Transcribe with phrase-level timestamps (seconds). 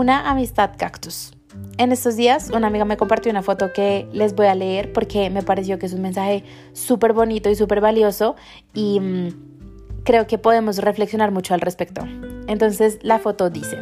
[0.00, 1.34] Una amistad cactus.
[1.76, 5.28] En estos días una amiga me compartió una foto que les voy a leer porque
[5.28, 6.42] me pareció que es un mensaje
[6.72, 8.34] súper bonito y súper valioso
[8.72, 12.00] y mm, creo que podemos reflexionar mucho al respecto.
[12.46, 13.76] Entonces la foto dice,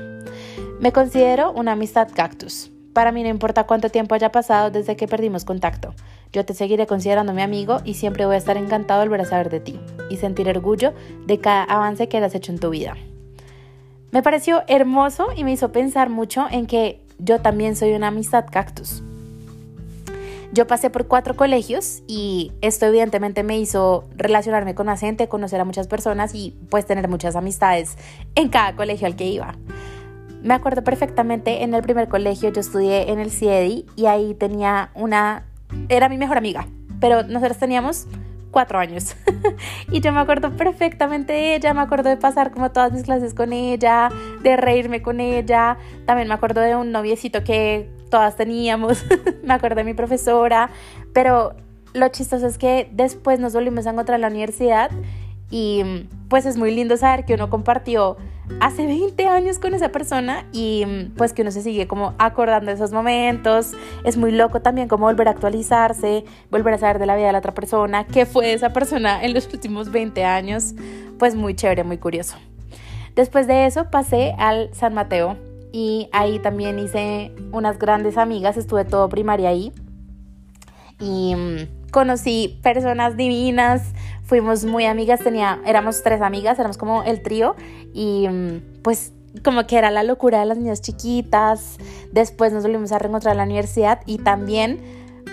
[0.81, 2.73] me considero una amistad cactus.
[2.95, 5.95] Para mí no importa cuánto tiempo haya pasado desde que perdimos contacto.
[6.33, 9.31] Yo te seguiré considerando mi amigo y siempre voy a estar encantado de volver a
[9.31, 9.79] saber de ti
[10.11, 10.95] y sentir orgullo
[11.29, 12.97] de cada avance que has hecho en tu vida.
[14.11, 18.47] Me pareció hermoso y me hizo pensar mucho en que yo también soy una amistad
[18.51, 19.03] cactus.
[20.51, 25.61] Yo pasé por cuatro colegios y esto evidentemente me hizo relacionarme con más gente, conocer
[25.61, 27.99] a muchas personas y pues tener muchas amistades
[28.35, 29.57] en cada colegio al que iba.
[30.43, 34.91] Me acuerdo perfectamente en el primer colegio yo estudié en el CIEDI y ahí tenía
[34.95, 35.45] una,
[35.91, 36.67] era mi mejor amiga,
[36.99, 38.07] pero nosotros teníamos
[38.59, 39.15] cuatro años.
[39.93, 43.33] y yo me acuerdo perfectamente de ella, me acuerdo de pasar como todas mis clases
[43.33, 44.09] con ella,
[44.43, 45.79] de reírme con ella.
[46.07, 49.05] También me acuerdo de un noviecito que todas teníamos,
[49.45, 50.71] me acuerdo de mi profesora,
[51.13, 51.55] pero
[51.95, 54.91] lo chistoso es que después nos volvimos a encontrar en la universidad
[55.53, 58.17] y pues es muy lindo saber que uno compartió
[58.61, 60.85] hace 20 años con esa persona y
[61.17, 63.73] pues que uno se sigue como acordando de esos momentos.
[64.05, 67.33] Es muy loco también como volver a actualizarse, volver a saber de la vida de
[67.33, 70.75] la otra persona, qué fue esa persona en los últimos 20 años.
[71.19, 72.37] Pues muy chévere, muy curioso.
[73.15, 75.37] Después de eso pasé al San Mateo
[75.73, 79.73] y ahí también hice unas grandes amigas, estuve todo primaria ahí
[81.01, 83.83] y mm, conocí personas divinas,
[84.29, 87.57] fuimos muy amigas, tenía, éramos tres amigas, éramos como el trío
[87.95, 89.13] y mm, pues
[89.43, 91.79] como que era la locura de las niñas chiquitas,
[92.13, 94.81] después nos volvimos a reencontrar en la universidad y también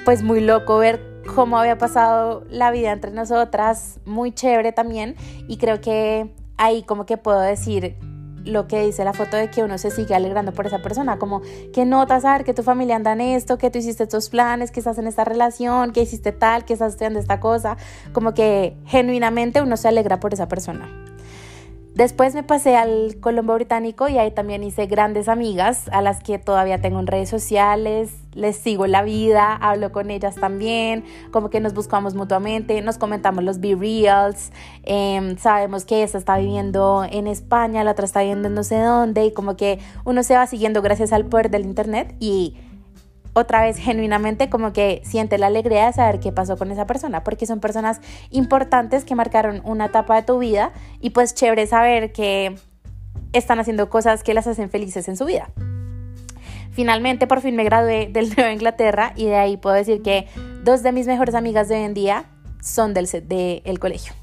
[0.06, 5.16] pues muy loco ver cómo había pasado la vida entre nosotras, muy chévere también.
[5.48, 7.98] Y creo que ahí como que puedo decir
[8.46, 11.42] lo que dice la foto de que uno se sigue alegrando por esa persona, como
[11.74, 14.80] que notas saber que tu familia anda en esto, que tú hiciste estos planes, que
[14.80, 17.78] estás en esta relación, que hiciste tal, que estás estudiando esta cosa,
[18.14, 21.15] como que genuinamente uno se alegra por esa persona.
[21.96, 26.38] Después me pasé al Colombo Británico y ahí también hice grandes amigas a las que
[26.38, 31.62] todavía tengo en redes sociales, les sigo la vida, hablo con ellas también, como que
[31.62, 34.52] nos buscamos mutuamente, nos comentamos los Be Reals,
[34.84, 38.78] em, sabemos que esta está viviendo en España, la otra está viviendo en no sé
[38.78, 42.58] dónde y como que uno se va siguiendo gracias al poder del Internet y
[43.36, 47.24] otra vez genuinamente como que siente la alegría de saber qué pasó con esa persona,
[47.24, 48.00] porque son personas
[48.32, 52.56] importantes que marcaron una etapa de tu vida y pues chévere saber que
[53.34, 55.50] están haciendo cosas que las hacen felices en su vida.
[56.72, 60.28] Finalmente, por fin me gradué del Nueva Inglaterra y de ahí puedo decir que
[60.64, 62.26] dos de mis mejores amigas de hoy en día
[62.62, 64.14] son del, del colegio.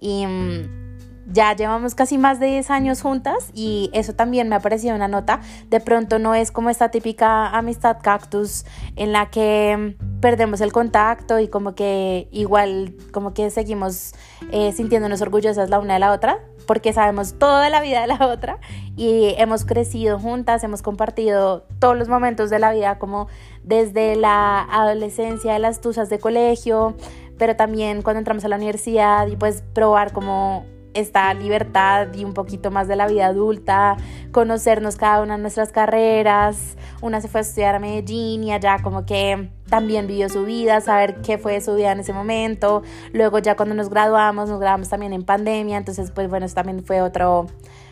[0.00, 0.87] Y mm,
[1.30, 5.08] ya llevamos casi más de 10 años juntas y eso también me ha parecido una
[5.08, 5.40] nota.
[5.68, 8.64] De pronto no es como esta típica amistad cactus
[8.96, 14.14] en la que perdemos el contacto y como que igual como que seguimos
[14.50, 18.26] eh, sintiéndonos orgullosas la una de la otra porque sabemos toda la vida de la
[18.26, 18.58] otra
[18.96, 23.28] y hemos crecido juntas, hemos compartido todos los momentos de la vida como
[23.62, 26.94] desde la adolescencia de las tusas de colegio,
[27.38, 30.66] pero también cuando entramos a la universidad y pues probar como
[30.98, 33.96] esta libertad y un poquito más de la vida adulta,
[34.32, 36.76] conocernos cada una de nuestras carreras.
[37.00, 40.80] Una se fue a estudiar a Medellín y allá como que también vivió su vida,
[40.80, 42.82] saber qué fue su vida en ese momento.
[43.12, 46.82] Luego ya cuando nos graduamos, nos graduamos también en pandemia, entonces pues bueno, eso también
[46.84, 47.46] fue otra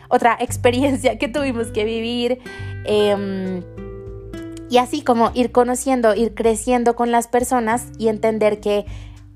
[0.39, 2.39] experiencia que tuvimos que vivir.
[2.85, 3.63] Em,
[4.69, 8.85] y así como ir conociendo, ir creciendo con las personas y entender que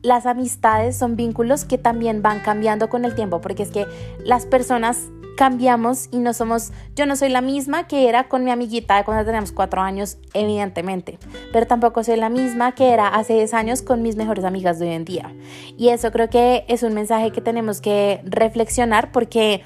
[0.01, 3.85] las amistades son vínculos que también van cambiando con el tiempo, porque es que
[4.23, 8.51] las personas cambiamos y no somos, yo no soy la misma que era con mi
[8.51, 11.17] amiguita de cuando teníamos cuatro años, evidentemente,
[11.51, 14.87] pero tampoco soy la misma que era hace 10 años con mis mejores amigas de
[14.87, 15.33] hoy en día.
[15.77, 19.63] Y eso creo que es un mensaje que tenemos que reflexionar porque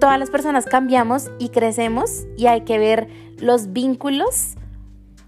[0.00, 4.54] todas las personas cambiamos y crecemos y hay que ver los vínculos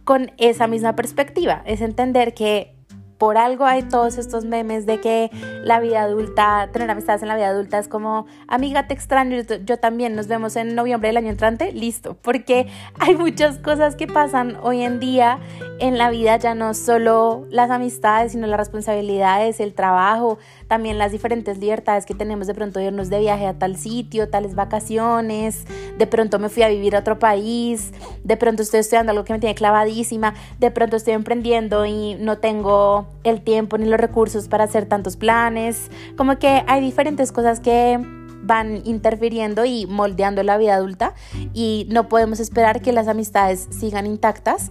[0.04, 2.79] con esa misma perspectiva, es entender que
[3.20, 5.30] por algo hay todos estos memes de que
[5.62, 9.76] la vida adulta, tener amistades en la vida adulta es como, amiga, te extraño, yo,
[9.76, 12.68] también, nos vemos en noviembre del año entrante, listo, porque
[12.98, 15.38] hay muchas cosas que pasan hoy en día
[15.80, 21.12] en la vida, ya no solo las amistades, sino las responsabilidades, el trabajo, también las
[21.12, 25.66] diferentes libertades que tenemos de pronto irnos de viaje a tal sitio, tales vacaciones,
[25.98, 27.92] de pronto me fui a vivir a otro país,
[28.24, 32.38] de pronto estoy estudiando algo que me tiene clavadísima, de pronto estoy emprendiendo y no
[32.38, 37.60] tengo el tiempo ni los recursos para hacer tantos planes, como que hay diferentes cosas
[37.60, 37.98] que
[38.42, 41.14] van interfiriendo y moldeando la vida adulta
[41.52, 44.70] y no podemos esperar que las amistades sigan intactas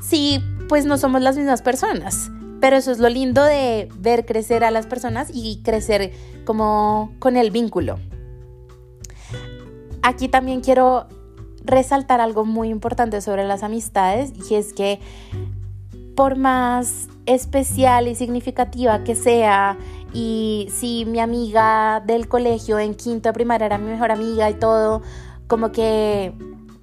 [0.00, 2.30] si pues no somos las mismas personas.
[2.60, 6.12] Pero eso es lo lindo de ver crecer a las personas y crecer
[6.44, 7.98] como con el vínculo.
[10.02, 11.06] Aquí también quiero
[11.64, 15.00] resaltar algo muy importante sobre las amistades y es que
[16.14, 19.78] por más especial y significativa que sea
[20.12, 24.54] y si mi amiga del colegio en quinto de primaria era mi mejor amiga y
[24.54, 25.02] todo,
[25.46, 26.32] como que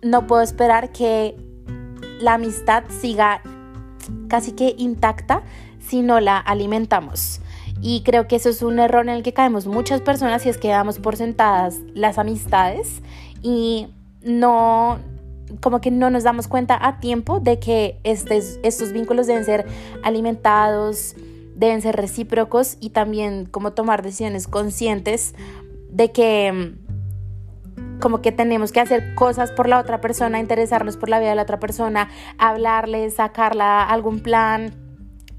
[0.01, 1.35] no puedo esperar que
[2.21, 3.41] la amistad siga
[4.29, 5.44] casi que intacta
[5.79, 7.41] si no la alimentamos.
[7.81, 10.57] Y creo que eso es un error en el que caemos muchas personas y es
[10.57, 13.01] que damos por sentadas las amistades
[13.41, 13.88] y
[14.23, 14.97] no,
[15.61, 19.65] como que no nos damos cuenta a tiempo de que estos vínculos deben ser
[20.03, 21.15] alimentados,
[21.55, 25.33] deben ser recíprocos y también como tomar decisiones conscientes
[25.89, 26.75] de que
[27.99, 31.35] como que tenemos que hacer cosas por la otra persona, interesarnos por la vida de
[31.35, 34.87] la otra persona, hablarle, sacarla algún plan,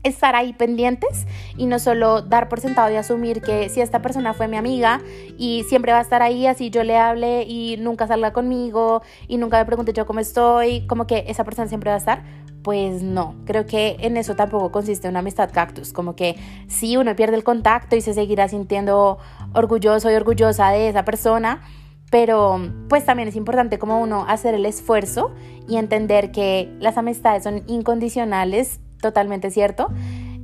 [0.03, 4.35] estar ahí pendientes y no solo dar por sentado y asumir que si esta persona
[4.35, 5.00] fue mi amiga
[5.37, 9.39] y siempre va a estar ahí así yo le hable y nunca salga conmigo y
[9.39, 12.25] nunca me pregunte yo cómo estoy, como que esa persona siempre va a estar.
[12.62, 16.37] Pues no, creo que en eso tampoco consiste una amistad cactus, como que
[16.67, 19.19] si uno pierde el contacto y se seguirá sintiendo
[19.55, 21.62] orgulloso y orgullosa de esa persona,
[22.11, 25.33] pero pues también es importante como uno hacer el esfuerzo
[25.69, 29.89] y entender que las amistades son incondicionales totalmente cierto.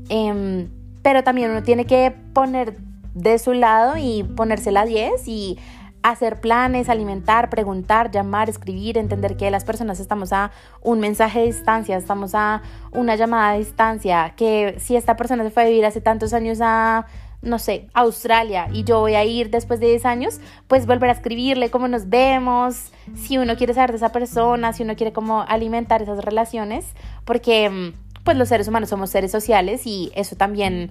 [0.09, 0.69] Em,
[1.03, 2.77] pero también uno tiene que poner
[3.15, 5.59] de su lado y ponerse la 10 y
[6.03, 10.51] hacer planes, alimentar, preguntar, llamar, escribir, entender que las personas estamos a
[10.83, 12.61] un mensaje de distancia, estamos a
[12.93, 16.59] una llamada de distancia, que si esta persona se fue a vivir hace tantos años
[16.61, 17.07] a
[17.45, 21.13] no sé, Australia y yo voy a ir después de 10 años, pues volver a
[21.13, 25.43] escribirle cómo nos vemos, si uno quiere saber de esa persona, si uno quiere cómo
[25.43, 26.87] alimentar esas relaciones,
[27.25, 27.93] porque em,
[28.25, 30.91] pues los seres humanos somos seres sociales y eso también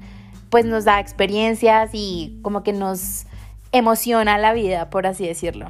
[0.50, 3.26] pues nos da experiencias y como que nos
[3.72, 5.68] emociona la vida, por así decirlo.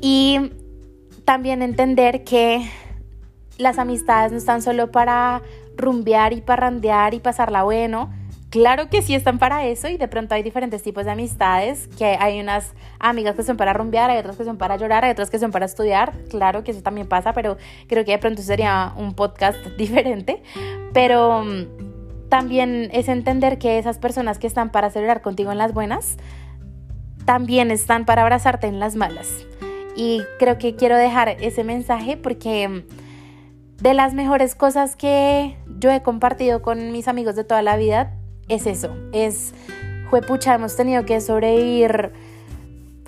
[0.00, 0.52] Y
[1.24, 2.68] también entender que
[3.58, 5.42] las amistades no están solo para
[5.76, 8.10] rumbear y parrandear y pasarla bueno,
[8.50, 12.16] Claro que sí están para eso y de pronto hay diferentes tipos de amistades, que
[12.18, 15.30] hay unas amigas que son para rumbear, hay otras que son para llorar, hay otras
[15.30, 18.92] que son para estudiar, claro que eso también pasa, pero creo que de pronto sería
[18.96, 20.42] un podcast diferente,
[20.92, 25.72] pero mm, también es entender que esas personas que están para celebrar contigo en las
[25.72, 26.16] buenas,
[27.24, 29.28] también están para abrazarte en las malas.
[29.94, 32.82] Y creo que quiero dejar ese mensaje porque mm,
[33.80, 38.16] de las mejores cosas que yo he compartido con mis amigos de toda la vida,
[38.50, 39.54] es eso, es,
[40.10, 42.12] juepucha, hemos tenido que sobrevivir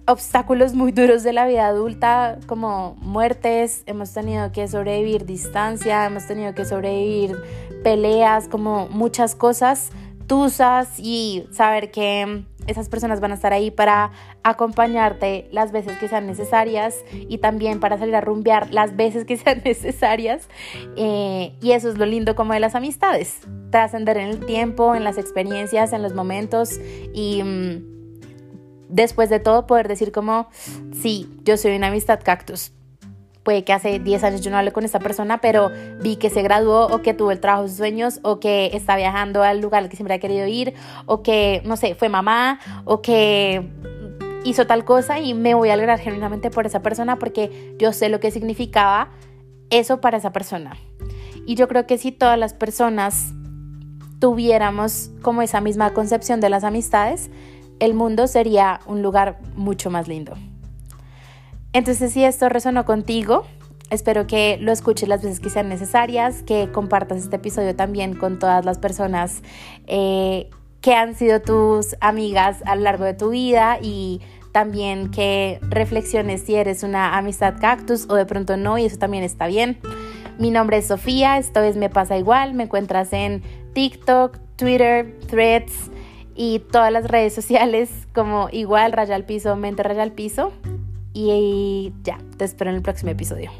[0.06, 6.26] obstáculos muy duros de la vida adulta, como muertes, hemos tenido que sobrevivir distancia, hemos
[6.26, 7.36] tenido que sobrevivir
[7.82, 9.90] peleas, como muchas cosas,
[10.26, 16.08] tusas y saber que esas personas van a estar ahí para acompañarte las veces que
[16.08, 20.48] sean necesarias y también para salir a rumbear las veces que sean necesarias.
[20.96, 23.40] Eh, y eso es lo lindo como de las amistades,
[23.70, 26.80] trascender en el tiempo, en las experiencias, en los momentos
[27.12, 27.92] y mm,
[28.88, 30.48] después de todo poder decir como,
[30.92, 32.72] sí, yo soy una amistad cactus
[33.42, 35.70] puede que hace 10 años yo no hablé con esta persona, pero
[36.00, 38.96] vi que se graduó o que tuvo el trabajo de sus sueños o que está
[38.96, 40.74] viajando al lugar al que siempre ha querido ir
[41.06, 43.68] o que, no sé, fue mamá o que
[44.44, 48.08] hizo tal cosa y me voy a alegrar genuinamente por esa persona porque yo sé
[48.08, 49.10] lo que significaba
[49.70, 50.76] eso para esa persona.
[51.46, 53.32] Y yo creo que si todas las personas
[54.20, 57.30] tuviéramos como esa misma concepción de las amistades,
[57.80, 60.34] el mundo sería un lugar mucho más lindo.
[61.72, 63.46] Entonces, si esto resonó contigo,
[63.90, 68.38] espero que lo escuches las veces que sean necesarias, que compartas este episodio también con
[68.38, 69.42] todas las personas
[69.86, 70.50] eh,
[70.80, 74.20] que han sido tus amigas a lo largo de tu vida y
[74.52, 79.24] también que reflexiones si eres una amistad cactus o de pronto no y eso también
[79.24, 79.78] está bien.
[80.38, 85.90] Mi nombre es Sofía, esto es Me pasa igual, me encuentras en TikTok, Twitter, Threads
[86.34, 90.52] y todas las redes sociales como igual, raya al piso, mente raya al piso.
[91.14, 93.50] Y ya, te espero en el próximo episodio.